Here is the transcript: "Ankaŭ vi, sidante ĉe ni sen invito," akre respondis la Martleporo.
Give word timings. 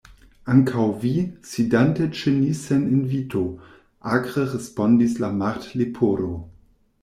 "Ankaŭ 0.51 0.85
vi, 1.03 1.11
sidante 1.49 2.07
ĉe 2.21 2.33
ni 2.39 2.49
sen 2.61 2.87
invito," 2.97 3.45
akre 4.17 4.49
respondis 4.57 5.17
la 5.25 5.33
Martleporo. 5.45 6.35